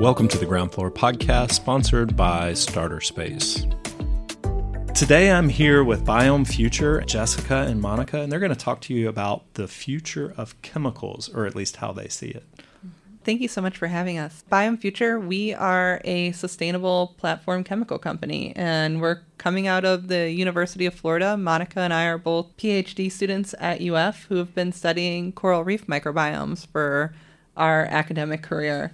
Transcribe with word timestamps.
Welcome 0.00 0.26
to 0.28 0.38
the 0.38 0.44
Ground 0.44 0.72
Floor 0.72 0.90
Podcast, 0.90 1.52
sponsored 1.52 2.16
by 2.16 2.52
Starter 2.54 3.00
Space. 3.00 3.64
Today 4.92 5.30
I'm 5.30 5.48
here 5.48 5.84
with 5.84 6.04
Biome 6.04 6.44
Future, 6.44 7.00
Jessica 7.02 7.58
and 7.58 7.80
Monica, 7.80 8.20
and 8.20 8.30
they're 8.30 8.40
going 8.40 8.50
to 8.50 8.58
talk 8.58 8.80
to 8.82 8.92
you 8.92 9.08
about 9.08 9.54
the 9.54 9.68
future 9.68 10.34
of 10.36 10.60
chemicals, 10.62 11.28
or 11.28 11.46
at 11.46 11.54
least 11.54 11.76
how 11.76 11.92
they 11.92 12.08
see 12.08 12.26
it. 12.26 12.42
Thank 13.22 13.40
you 13.40 13.46
so 13.46 13.62
much 13.62 13.78
for 13.78 13.86
having 13.86 14.18
us. 14.18 14.42
Biome 14.50 14.80
Future, 14.80 15.20
we 15.20 15.54
are 15.54 16.00
a 16.04 16.32
sustainable 16.32 17.14
platform 17.16 17.62
chemical 17.62 18.00
company, 18.00 18.52
and 18.56 19.00
we're 19.00 19.20
coming 19.38 19.68
out 19.68 19.84
of 19.84 20.08
the 20.08 20.28
University 20.28 20.86
of 20.86 20.94
Florida. 20.94 21.36
Monica 21.36 21.78
and 21.78 21.94
I 21.94 22.06
are 22.06 22.18
both 22.18 22.56
PhD 22.56 23.12
students 23.12 23.54
at 23.60 23.80
UF 23.80 24.24
who 24.24 24.38
have 24.38 24.56
been 24.56 24.72
studying 24.72 25.30
coral 25.30 25.62
reef 25.62 25.86
microbiomes 25.86 26.66
for 26.66 27.14
our 27.56 27.84
academic 27.84 28.42
career 28.42 28.92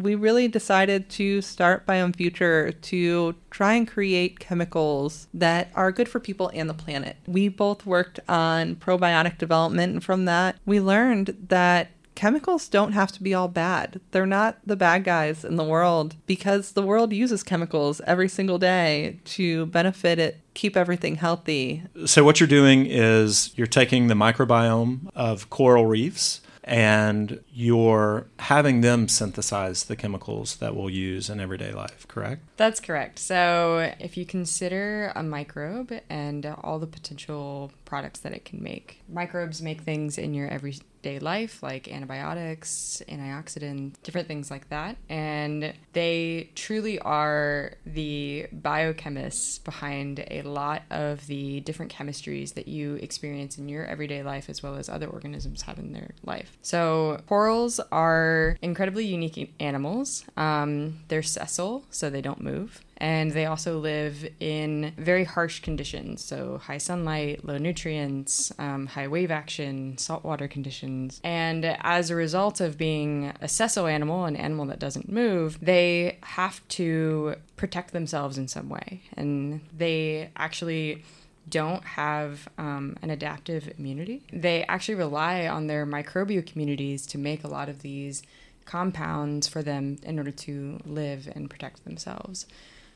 we 0.00 0.14
really 0.14 0.48
decided 0.48 1.08
to 1.10 1.42
start 1.42 1.86
Biome 1.86 2.14
Future 2.14 2.72
to 2.72 3.34
try 3.50 3.74
and 3.74 3.88
create 3.88 4.38
chemicals 4.38 5.28
that 5.32 5.70
are 5.74 5.92
good 5.92 6.08
for 6.08 6.20
people 6.20 6.50
and 6.54 6.68
the 6.68 6.74
planet. 6.74 7.16
We 7.26 7.48
both 7.48 7.86
worked 7.86 8.20
on 8.28 8.76
probiotic 8.76 9.38
development, 9.38 9.92
and 9.92 10.04
from 10.04 10.24
that, 10.26 10.56
we 10.64 10.80
learned 10.80 11.46
that 11.48 11.90
chemicals 12.14 12.66
don't 12.68 12.92
have 12.92 13.12
to 13.12 13.22
be 13.22 13.34
all 13.34 13.46
bad. 13.46 14.00
They're 14.10 14.26
not 14.26 14.58
the 14.66 14.74
bad 14.74 15.04
guys 15.04 15.44
in 15.44 15.56
the 15.56 15.64
world 15.64 16.16
because 16.26 16.72
the 16.72 16.82
world 16.82 17.12
uses 17.12 17.42
chemicals 17.42 18.00
every 18.06 18.28
single 18.28 18.58
day 18.58 19.20
to 19.26 19.66
benefit 19.66 20.18
it, 20.18 20.40
keep 20.54 20.76
everything 20.76 21.16
healthy. 21.16 21.82
So, 22.06 22.24
what 22.24 22.40
you're 22.40 22.48
doing 22.48 22.86
is 22.86 23.52
you're 23.56 23.66
taking 23.66 24.08
the 24.08 24.14
microbiome 24.14 25.10
of 25.14 25.50
coral 25.50 25.86
reefs 25.86 26.40
and 26.66 27.40
you're 27.52 28.26
having 28.40 28.80
them 28.80 29.06
synthesize 29.06 29.84
the 29.84 29.94
chemicals 29.94 30.56
that 30.56 30.74
we'll 30.74 30.90
use 30.90 31.30
in 31.30 31.38
everyday 31.38 31.72
life, 31.72 32.06
correct? 32.08 32.42
That's 32.56 32.80
correct. 32.80 33.20
So, 33.20 33.92
if 34.00 34.16
you 34.16 34.26
consider 34.26 35.12
a 35.14 35.22
microbe 35.22 35.92
and 36.10 36.44
all 36.44 36.80
the 36.80 36.88
potential 36.88 37.70
products 37.84 38.20
that 38.20 38.32
it 38.32 38.44
can 38.44 38.62
make, 38.62 39.00
microbes 39.08 39.62
make 39.62 39.82
things 39.82 40.18
in 40.18 40.34
your 40.34 40.48
every 40.48 40.78
day 41.06 41.18
life, 41.20 41.62
like 41.62 41.86
antibiotics, 41.88 43.00
antioxidants, 43.08 43.94
different 44.02 44.26
things 44.26 44.50
like 44.50 44.68
that. 44.70 44.96
And 45.08 45.72
they 45.92 46.50
truly 46.56 46.98
are 46.98 47.74
the 47.86 48.48
biochemists 48.52 49.62
behind 49.62 50.24
a 50.30 50.42
lot 50.42 50.82
of 50.90 51.24
the 51.28 51.60
different 51.60 51.92
chemistries 51.92 52.54
that 52.54 52.66
you 52.66 52.96
experience 52.96 53.56
in 53.56 53.68
your 53.68 53.86
everyday 53.86 54.24
life 54.24 54.50
as 54.50 54.62
well 54.64 54.74
as 54.74 54.88
other 54.88 55.06
organisms 55.06 55.62
have 55.62 55.78
in 55.78 55.92
their 55.92 56.10
life. 56.24 56.58
So, 56.62 57.20
corals 57.28 57.78
are 57.92 58.56
incredibly 58.60 59.06
unique 59.06 59.54
animals. 59.60 60.24
Um, 60.36 60.98
they're 61.06 61.22
sessile, 61.22 61.84
so 61.90 62.10
they 62.10 62.20
don't 62.20 62.40
move 62.40 62.82
and 62.98 63.32
they 63.32 63.46
also 63.46 63.78
live 63.78 64.26
in 64.40 64.92
very 64.96 65.24
harsh 65.24 65.60
conditions 65.60 66.24
so 66.24 66.58
high 66.58 66.78
sunlight 66.78 67.44
low 67.44 67.58
nutrients 67.58 68.52
um, 68.58 68.86
high 68.86 69.08
wave 69.08 69.30
action 69.30 69.96
saltwater 69.98 70.48
conditions 70.48 71.20
and 71.24 71.64
as 71.64 72.10
a 72.10 72.16
result 72.16 72.60
of 72.60 72.78
being 72.78 73.32
a 73.40 73.48
sessile 73.48 73.86
animal 73.86 74.24
an 74.24 74.36
animal 74.36 74.66
that 74.66 74.78
doesn't 74.78 75.10
move 75.10 75.58
they 75.60 76.18
have 76.22 76.66
to 76.68 77.34
protect 77.56 77.92
themselves 77.92 78.38
in 78.38 78.48
some 78.48 78.68
way 78.68 79.02
and 79.16 79.60
they 79.76 80.30
actually 80.36 81.02
don't 81.48 81.84
have 81.84 82.48
um, 82.58 82.96
an 83.02 83.10
adaptive 83.10 83.72
immunity. 83.78 84.22
They 84.32 84.64
actually 84.64 84.96
rely 84.96 85.46
on 85.46 85.66
their 85.66 85.86
microbial 85.86 86.44
communities 86.44 87.06
to 87.08 87.18
make 87.18 87.44
a 87.44 87.48
lot 87.48 87.68
of 87.68 87.82
these 87.82 88.22
compounds 88.64 89.46
for 89.46 89.62
them 89.62 89.98
in 90.02 90.18
order 90.18 90.32
to 90.32 90.80
live 90.84 91.28
and 91.34 91.48
protect 91.48 91.84
themselves. 91.84 92.46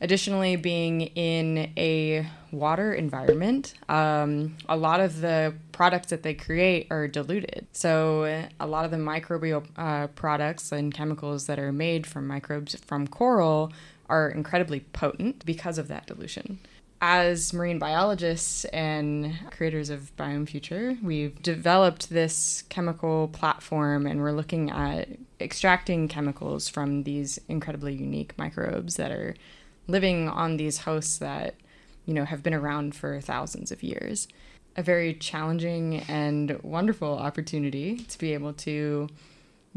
Additionally, 0.00 0.56
being 0.56 1.02
in 1.02 1.72
a 1.76 2.26
water 2.50 2.92
environment, 2.92 3.74
um, 3.88 4.56
a 4.68 4.76
lot 4.76 5.00
of 5.00 5.20
the 5.20 5.54
products 5.72 6.10
that 6.10 6.22
they 6.22 6.34
create 6.34 6.86
are 6.90 7.08
diluted. 7.08 7.66
So, 7.72 8.46
a 8.60 8.66
lot 8.66 8.84
of 8.84 8.90
the 8.90 8.96
microbial 8.96 9.64
uh, 9.76 10.08
products 10.08 10.72
and 10.72 10.92
chemicals 10.92 11.46
that 11.46 11.58
are 11.58 11.72
made 11.72 12.06
from 12.06 12.26
microbes 12.26 12.74
from 12.74 13.06
coral 13.06 13.72
are 14.08 14.28
incredibly 14.28 14.80
potent 14.80 15.44
because 15.44 15.78
of 15.78 15.88
that 15.88 16.06
dilution. 16.06 16.58
As 17.00 17.52
marine 17.52 17.78
biologists 17.78 18.64
and 18.66 19.34
creators 19.50 19.90
of 19.90 20.14
Biome 20.16 20.48
Future, 20.48 20.96
we've 21.02 21.40
developed 21.42 22.08
this 22.08 22.62
chemical 22.68 23.28
platform 23.28 24.06
and 24.06 24.20
we're 24.20 24.32
looking 24.32 24.70
at 24.70 25.08
extracting 25.38 26.08
chemicals 26.08 26.68
from 26.68 27.02
these 27.02 27.38
incredibly 27.48 27.94
unique 27.94 28.32
microbes 28.38 28.96
that 28.96 29.10
are 29.10 29.34
living 29.86 30.28
on 30.28 30.56
these 30.56 30.78
hosts 30.78 31.18
that, 31.18 31.54
you 32.06 32.14
know, 32.14 32.24
have 32.24 32.42
been 32.42 32.54
around 32.54 32.94
for 32.94 33.20
thousands 33.20 33.70
of 33.70 33.82
years. 33.82 34.28
A 34.76 34.82
very 34.82 35.14
challenging 35.14 36.00
and 36.08 36.58
wonderful 36.62 37.16
opportunity 37.16 37.98
to 37.98 38.18
be 38.18 38.34
able 38.34 38.52
to 38.54 39.08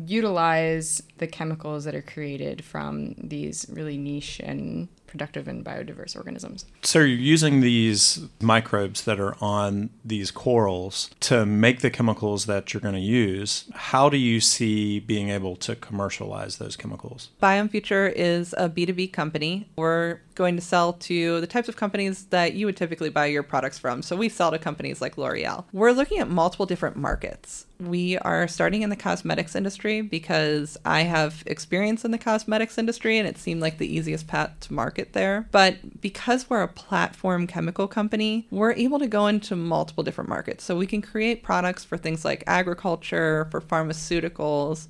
utilize 0.03 1.01
the 1.17 1.27
chemicals 1.27 1.83
that 1.83 1.95
are 1.95 2.01
created 2.01 2.63
from 2.63 3.13
these 3.17 3.65
really 3.69 3.97
niche 3.97 4.39
and 4.43 4.87
productive 5.07 5.47
and 5.47 5.65
biodiverse 5.65 6.15
organisms. 6.15 6.65
So 6.81 6.99
you're 6.99 7.07
using 7.17 7.61
these 7.61 8.27
microbes 8.41 9.03
that 9.05 9.19
are 9.19 9.35
on 9.41 9.89
these 10.03 10.31
corals 10.31 11.09
to 11.21 11.45
make 11.45 11.81
the 11.81 11.89
chemicals 11.89 12.45
that 12.45 12.73
you're 12.73 12.81
going 12.81 12.95
to 12.95 13.01
use. 13.01 13.65
How 13.73 14.09
do 14.09 14.17
you 14.17 14.39
see 14.39 14.99
being 14.99 15.29
able 15.29 15.55
to 15.57 15.75
commercialize 15.75 16.57
those 16.57 16.75
chemicals? 16.75 17.29
Biome 17.41 17.69
Future 17.69 18.07
is 18.07 18.53
a 18.57 18.69
B2B 18.69 19.13
company. 19.13 19.69
We're 19.75 20.19
going 20.35 20.55
to 20.55 20.61
sell 20.61 20.93
to 20.93 21.41
the 21.41 21.47
types 21.47 21.67
of 21.67 21.75
companies 21.75 22.25
that 22.25 22.53
you 22.53 22.67
would 22.67 22.77
typically 22.77 23.09
buy 23.09 23.25
your 23.25 23.43
products 23.43 23.79
from. 23.79 24.01
So 24.01 24.15
we 24.15 24.29
sell 24.29 24.51
to 24.51 24.59
companies 24.59 25.01
like 25.01 25.17
L'Oreal. 25.17 25.65
We're 25.73 25.91
looking 25.91 26.19
at 26.19 26.29
multiple 26.29 26.65
different 26.65 26.95
markets. 26.95 27.65
We 27.79 28.17
are 28.19 28.47
starting 28.47 28.81
in 28.83 28.89
the 28.89 28.95
cosmetics 28.95 29.55
industry 29.55 30.01
because 30.01 30.77
I 30.85 31.01
have 31.01 31.43
experience 31.45 32.05
in 32.05 32.11
the 32.11 32.17
cosmetics 32.17 32.77
industry 32.77 33.17
and 33.17 33.27
it 33.27 33.37
seemed 33.37 33.61
like 33.61 33.77
the 33.77 33.93
easiest 33.93 34.27
path 34.27 34.51
to 34.61 34.73
market 34.73 34.96
there. 35.13 35.47
But 35.51 36.01
because 36.01 36.49
we're 36.49 36.63
a 36.63 36.67
platform 36.67 37.47
chemical 37.47 37.87
company, 37.87 38.47
we're 38.51 38.73
able 38.73 38.99
to 38.99 39.07
go 39.07 39.27
into 39.27 39.55
multiple 39.55 40.03
different 40.03 40.29
markets. 40.29 40.63
So 40.63 40.77
we 40.77 40.87
can 40.87 41.01
create 41.01 41.43
products 41.43 41.83
for 41.83 41.97
things 41.97 42.25
like 42.25 42.43
agriculture, 42.47 43.47
for 43.51 43.61
pharmaceuticals, 43.61 44.87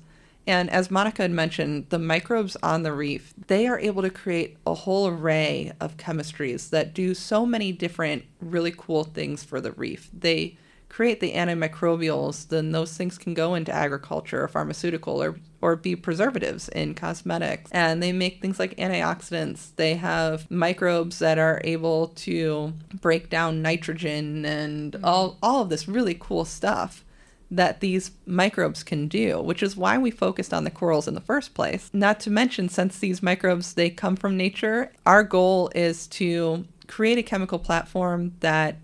and 0.48 0.70
as 0.70 0.90
Monica 0.90 1.20
had 1.20 1.30
mentioned, 1.30 1.90
the 1.90 1.98
microbes 1.98 2.56
on 2.62 2.82
the 2.82 2.94
reef, 2.94 3.34
they 3.48 3.66
are 3.66 3.78
able 3.78 4.00
to 4.00 4.08
create 4.08 4.56
a 4.66 4.72
whole 4.72 5.06
array 5.06 5.72
of 5.78 5.98
chemistries 5.98 6.70
that 6.70 6.94
do 6.94 7.12
so 7.12 7.44
many 7.44 7.70
different 7.70 8.24
really 8.40 8.72
cool 8.74 9.04
things 9.04 9.44
for 9.44 9.60
the 9.60 9.72
reef. 9.72 10.08
They 10.10 10.56
create 10.88 11.20
the 11.20 11.34
antimicrobials, 11.34 12.48
then 12.48 12.72
those 12.72 12.96
things 12.96 13.18
can 13.18 13.34
go 13.34 13.54
into 13.54 13.72
agriculture 13.72 14.42
or 14.42 14.48
pharmaceutical 14.48 15.22
or 15.22 15.38
or 15.60 15.76
be 15.76 15.96
preservatives 15.96 16.68
in 16.68 16.94
cosmetics. 16.94 17.70
And 17.72 18.02
they 18.02 18.12
make 18.12 18.40
things 18.40 18.58
like 18.58 18.76
antioxidants. 18.76 19.74
They 19.76 19.94
have 19.94 20.50
microbes 20.50 21.18
that 21.18 21.38
are 21.38 21.60
able 21.64 22.08
to 22.08 22.72
break 23.00 23.28
down 23.28 23.62
nitrogen 23.62 24.44
and 24.44 24.92
mm-hmm. 24.92 25.04
all 25.04 25.36
all 25.42 25.62
of 25.62 25.68
this 25.68 25.88
really 25.88 26.16
cool 26.18 26.44
stuff 26.44 27.04
that 27.50 27.80
these 27.80 28.10
microbes 28.26 28.82
can 28.82 29.08
do, 29.08 29.40
which 29.40 29.62
is 29.62 29.76
why 29.76 29.96
we 29.96 30.10
focused 30.10 30.52
on 30.52 30.64
the 30.64 30.70
corals 30.70 31.08
in 31.08 31.14
the 31.14 31.20
first 31.20 31.54
place. 31.54 31.88
Not 31.92 32.20
to 32.20 32.30
mention, 32.30 32.68
since 32.68 32.98
these 32.98 33.22
microbes 33.22 33.74
they 33.74 33.88
come 33.88 34.16
from 34.16 34.36
nature, 34.36 34.92
our 35.06 35.22
goal 35.22 35.70
is 35.74 36.06
to 36.08 36.66
create 36.88 37.18
a 37.18 37.22
chemical 37.22 37.58
platform 37.58 38.34
that 38.40 38.76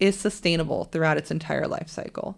is 0.00 0.18
sustainable 0.18 0.84
throughout 0.84 1.16
its 1.16 1.30
entire 1.30 1.66
life 1.66 1.88
cycle. 1.88 2.36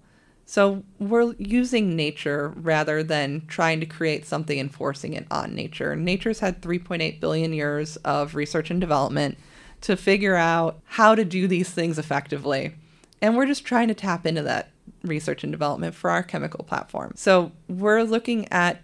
So 0.48 0.84
we're 1.00 1.34
using 1.38 1.96
nature 1.96 2.52
rather 2.54 3.02
than 3.02 3.46
trying 3.48 3.80
to 3.80 3.86
create 3.86 4.24
something 4.24 4.58
and 4.58 4.72
forcing 4.72 5.12
it 5.12 5.26
on 5.28 5.56
nature. 5.56 5.96
Nature's 5.96 6.38
had 6.38 6.62
3.8 6.62 7.18
billion 7.18 7.52
years 7.52 7.96
of 7.98 8.36
research 8.36 8.70
and 8.70 8.80
development 8.80 9.36
to 9.82 9.96
figure 9.96 10.36
out 10.36 10.80
how 10.84 11.16
to 11.16 11.24
do 11.24 11.48
these 11.48 11.70
things 11.70 11.98
effectively. 11.98 12.76
And 13.20 13.36
we're 13.36 13.46
just 13.46 13.64
trying 13.64 13.88
to 13.88 13.94
tap 13.94 14.24
into 14.24 14.42
that 14.42 14.70
research 15.02 15.42
and 15.42 15.52
development 15.52 15.96
for 15.96 16.10
our 16.10 16.22
chemical 16.22 16.62
platform. 16.64 17.12
So 17.16 17.50
we're 17.68 18.02
looking 18.02 18.50
at 18.52 18.82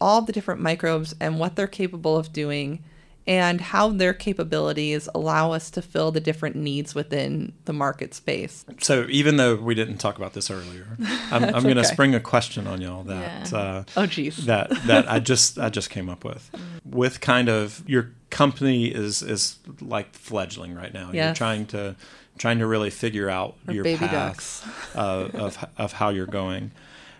all 0.00 0.20
the 0.20 0.32
different 0.32 0.60
microbes 0.60 1.14
and 1.20 1.38
what 1.38 1.54
they're 1.54 1.66
capable 1.68 2.16
of 2.16 2.32
doing 2.32 2.82
and 3.26 3.60
how 3.60 3.88
their 3.88 4.12
capabilities 4.12 5.08
allow 5.14 5.52
us 5.52 5.70
to 5.70 5.80
fill 5.80 6.10
the 6.10 6.20
different 6.20 6.56
needs 6.56 6.94
within 6.94 7.52
the 7.64 7.72
market 7.72 8.12
space. 8.12 8.64
So, 8.80 9.06
even 9.08 9.38
though 9.38 9.56
we 9.56 9.74
didn't 9.74 9.98
talk 9.98 10.16
about 10.16 10.34
this 10.34 10.50
earlier, 10.50 10.96
I'm, 11.30 11.44
I'm 11.54 11.62
going 11.62 11.76
to 11.76 11.84
spring 11.84 12.14
a 12.14 12.20
question 12.20 12.66
on 12.66 12.80
y'all 12.80 13.04
that 13.04 13.50
yeah. 13.50 13.58
uh, 13.58 13.84
oh 13.96 14.06
geez 14.06 14.44
that 14.46 14.70
that 14.86 15.10
I 15.10 15.20
just 15.20 15.58
I 15.58 15.70
just 15.70 15.90
came 15.90 16.08
up 16.08 16.24
with 16.24 16.50
with 16.84 17.20
kind 17.20 17.48
of 17.48 17.82
your 17.86 18.10
company 18.30 18.86
is 18.86 19.22
is 19.22 19.58
like 19.80 20.14
fledgling 20.14 20.74
right 20.74 20.92
now. 20.92 21.10
Yes. 21.12 21.24
You're 21.26 21.34
trying 21.34 21.66
to 21.66 21.96
trying 22.36 22.58
to 22.58 22.66
really 22.66 22.90
figure 22.90 23.30
out 23.30 23.56
Our 23.68 23.74
your 23.74 23.84
baby 23.84 24.06
path 24.06 24.92
uh, 24.94 25.28
of 25.34 25.64
of 25.78 25.92
how 25.94 26.10
you're 26.10 26.26
going. 26.26 26.72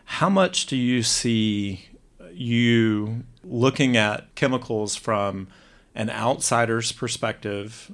How 0.05 0.29
much 0.29 0.67
do 0.67 0.77
you 0.77 1.03
see 1.03 1.87
you 2.33 3.25
looking 3.43 3.97
at 3.97 4.35
chemicals 4.35 4.97
from 4.97 5.49
an 5.95 6.11
outsider's 6.11 6.93
perspective 6.93 7.91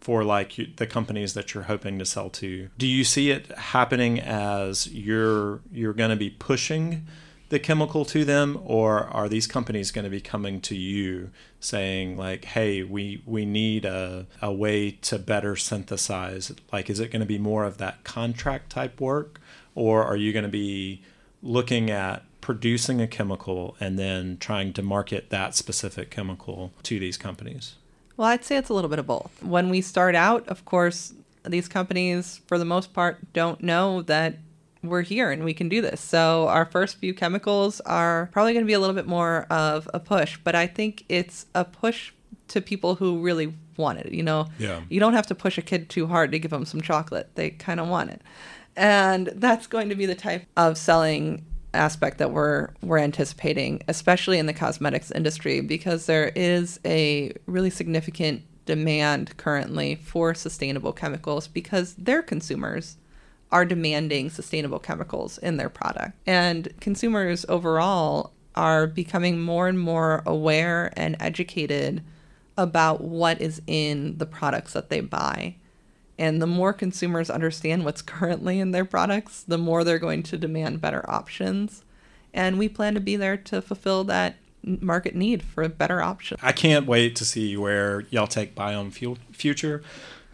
for 0.00 0.24
like 0.24 0.58
the 0.76 0.86
companies 0.86 1.34
that 1.34 1.52
you're 1.52 1.64
hoping 1.64 1.98
to 1.98 2.06
sell 2.06 2.30
to. 2.30 2.68
Do 2.78 2.86
you 2.86 3.04
see 3.04 3.30
it 3.30 3.46
happening 3.58 4.18
as 4.20 4.86
you're 4.88 5.60
you're 5.70 5.92
going 5.92 6.10
to 6.10 6.16
be 6.16 6.30
pushing 6.30 7.06
the 7.50 7.58
chemical 7.58 8.04
to 8.04 8.24
them 8.24 8.58
or 8.64 9.04
are 9.08 9.28
these 9.28 9.46
companies 9.46 9.90
going 9.90 10.04
to 10.04 10.10
be 10.10 10.20
coming 10.20 10.60
to 10.60 10.76
you 10.76 11.30
saying 11.58 12.16
like 12.16 12.44
hey 12.44 12.82
we 12.84 13.22
we 13.26 13.44
need 13.44 13.84
a, 13.84 14.24
a 14.40 14.52
way 14.52 14.92
to 14.92 15.18
better 15.18 15.56
synthesize 15.56 16.52
like 16.72 16.88
is 16.88 17.00
it 17.00 17.10
going 17.10 17.20
to 17.20 17.26
be 17.26 17.38
more 17.38 17.64
of 17.64 17.78
that 17.78 18.04
contract 18.04 18.70
type 18.70 19.00
work 19.00 19.40
or 19.74 20.04
are 20.04 20.16
you 20.16 20.32
going 20.32 20.44
to 20.44 20.48
be 20.48 21.02
looking 21.42 21.90
at 21.90 22.22
producing 22.40 23.00
a 23.00 23.06
chemical 23.06 23.76
and 23.80 23.98
then 23.98 24.36
trying 24.38 24.72
to 24.72 24.82
market 24.82 25.30
that 25.30 25.54
specific 25.54 26.10
chemical 26.10 26.72
to 26.82 26.98
these 26.98 27.16
companies 27.16 27.76
well 28.16 28.28
i'd 28.28 28.44
say 28.44 28.56
it's 28.56 28.68
a 28.68 28.74
little 28.74 28.90
bit 28.90 28.98
of 28.98 29.06
both 29.06 29.42
when 29.42 29.68
we 29.68 29.80
start 29.80 30.14
out 30.14 30.46
of 30.48 30.64
course 30.64 31.12
these 31.44 31.68
companies 31.68 32.40
for 32.46 32.58
the 32.58 32.64
most 32.64 32.92
part 32.92 33.32
don't 33.32 33.62
know 33.62 34.02
that 34.02 34.36
we're 34.82 35.02
here 35.02 35.30
and 35.30 35.44
we 35.44 35.54
can 35.54 35.68
do 35.68 35.80
this. 35.82 36.00
So 36.00 36.48
our 36.48 36.64
first 36.64 36.96
few 36.96 37.12
chemicals 37.14 37.80
are 37.80 38.28
probably 38.32 38.52
going 38.52 38.64
to 38.64 38.66
be 38.66 38.72
a 38.72 38.80
little 38.80 38.94
bit 38.94 39.06
more 39.06 39.46
of 39.50 39.88
a 39.92 40.00
push, 40.00 40.38
but 40.42 40.54
I 40.54 40.66
think 40.66 41.04
it's 41.08 41.46
a 41.54 41.64
push 41.64 42.12
to 42.48 42.60
people 42.60 42.94
who 42.94 43.20
really 43.20 43.54
want 43.76 43.98
it. 43.98 44.12
You 44.12 44.22
know, 44.22 44.48
yeah. 44.58 44.80
you 44.88 45.00
don't 45.00 45.12
have 45.12 45.26
to 45.28 45.34
push 45.34 45.58
a 45.58 45.62
kid 45.62 45.88
too 45.88 46.06
hard 46.06 46.32
to 46.32 46.38
give 46.38 46.50
them 46.50 46.64
some 46.64 46.80
chocolate. 46.80 47.30
They 47.34 47.50
kind 47.50 47.78
of 47.80 47.88
want 47.88 48.10
it. 48.10 48.22
And 48.76 49.28
that's 49.34 49.66
going 49.66 49.88
to 49.90 49.94
be 49.94 50.06
the 50.06 50.14
type 50.14 50.46
of 50.56 50.78
selling 50.78 51.44
aspect 51.74 52.18
that 52.18 52.32
we're 52.32 52.68
we're 52.82 52.98
anticipating, 52.98 53.82
especially 53.88 54.38
in 54.38 54.46
the 54.46 54.52
cosmetics 54.52 55.10
industry 55.10 55.60
because 55.60 56.06
there 56.06 56.32
is 56.34 56.80
a 56.84 57.32
really 57.46 57.70
significant 57.70 58.42
demand 58.66 59.36
currently 59.36 59.96
for 59.96 60.34
sustainable 60.34 60.92
chemicals 60.92 61.48
because 61.48 61.94
their 61.94 62.22
consumers 62.22 62.96
are 63.52 63.64
demanding 63.64 64.30
sustainable 64.30 64.78
chemicals 64.78 65.38
in 65.38 65.56
their 65.56 65.68
product. 65.68 66.12
And 66.26 66.68
consumers 66.80 67.44
overall 67.48 68.32
are 68.54 68.86
becoming 68.86 69.40
more 69.40 69.68
and 69.68 69.78
more 69.78 70.22
aware 70.26 70.92
and 70.96 71.16
educated 71.18 72.02
about 72.56 73.00
what 73.00 73.40
is 73.40 73.60
in 73.66 74.18
the 74.18 74.26
products 74.26 74.74
that 74.74 74.90
they 74.90 75.00
buy. 75.00 75.56
And 76.20 76.42
the 76.42 76.46
more 76.46 76.74
consumers 76.74 77.30
understand 77.30 77.86
what's 77.86 78.02
currently 78.02 78.60
in 78.60 78.72
their 78.72 78.84
products, 78.84 79.42
the 79.42 79.56
more 79.56 79.84
they're 79.84 79.98
going 79.98 80.22
to 80.24 80.36
demand 80.36 80.82
better 80.82 81.08
options. 81.08 81.82
And 82.34 82.58
we 82.58 82.68
plan 82.68 82.92
to 82.92 83.00
be 83.00 83.16
there 83.16 83.38
to 83.38 83.62
fulfill 83.62 84.04
that 84.04 84.36
market 84.62 85.14
need 85.16 85.42
for 85.42 85.62
a 85.62 85.70
better 85.70 86.02
option. 86.02 86.36
I 86.42 86.52
can't 86.52 86.86
wait 86.86 87.16
to 87.16 87.24
see 87.24 87.56
where 87.56 88.02
y'all 88.10 88.26
take 88.26 88.54
Biome 88.54 88.92
Future, 89.32 89.82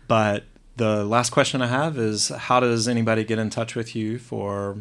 but 0.08 0.42
the 0.74 1.04
last 1.04 1.30
question 1.30 1.62
I 1.62 1.68
have 1.68 1.96
is 1.96 2.30
how 2.30 2.58
does 2.58 2.88
anybody 2.88 3.22
get 3.22 3.38
in 3.38 3.48
touch 3.48 3.76
with 3.76 3.94
you 3.94 4.18
for 4.18 4.78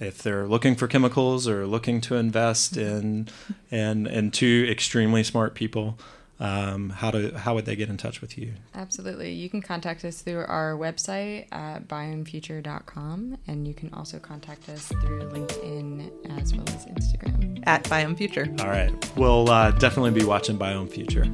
if 0.00 0.22
they're 0.24 0.48
looking 0.48 0.74
for 0.74 0.88
chemicals 0.88 1.46
or 1.46 1.68
looking 1.68 2.00
to 2.00 2.16
invest 2.16 2.76
in 2.76 3.28
in, 3.70 4.08
in 4.08 4.32
two 4.32 4.66
extremely 4.68 5.22
smart 5.22 5.54
people? 5.54 5.96
Um, 6.40 6.90
how 6.90 7.10
do 7.10 7.32
how 7.32 7.54
would 7.54 7.64
they 7.64 7.74
get 7.74 7.88
in 7.88 7.96
touch 7.96 8.20
with 8.20 8.38
you? 8.38 8.52
Absolutely, 8.74 9.32
you 9.32 9.50
can 9.50 9.60
contact 9.60 10.04
us 10.04 10.22
through 10.22 10.44
our 10.46 10.74
website 10.74 11.48
at 11.52 11.88
biomefuture.com, 11.88 13.38
and 13.46 13.66
you 13.66 13.74
can 13.74 13.92
also 13.92 14.18
contact 14.18 14.68
us 14.68 14.86
through 14.86 15.28
LinkedIn 15.30 16.38
as 16.40 16.54
well 16.54 16.68
as 16.68 16.86
Instagram 16.86 17.62
at 17.66 17.84
Biome 17.84 18.16
Future. 18.16 18.46
All 18.60 18.68
right, 18.68 18.92
we'll 19.16 19.50
uh, 19.50 19.72
definitely 19.72 20.12
be 20.12 20.24
watching 20.24 20.58
Biome 20.58 20.90
Future. 20.90 21.26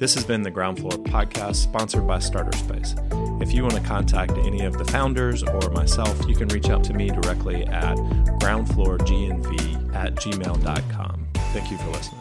This 0.00 0.14
has 0.14 0.24
been 0.24 0.42
the 0.42 0.50
Ground 0.50 0.78
Floor 0.78 0.92
podcast 0.92 1.56
sponsored 1.56 2.06
by 2.06 2.20
Starter 2.20 2.56
Space. 2.56 2.94
If 3.42 3.52
you 3.52 3.62
want 3.62 3.74
to 3.74 3.82
contact 3.82 4.32
any 4.32 4.64
of 4.64 4.78
the 4.78 4.84
founders 4.86 5.42
or 5.42 5.70
myself, 5.72 6.26
you 6.26 6.34
can 6.34 6.48
reach 6.48 6.70
out 6.70 6.82
to 6.84 6.94
me 6.94 7.08
directly 7.08 7.64
at 7.64 7.96
groundfloorgnv 8.40 9.94
at 9.94 10.14
gmail.com. 10.14 11.26
Thank 11.52 11.70
you 11.70 11.76
for 11.76 11.88
listening. 11.90 12.19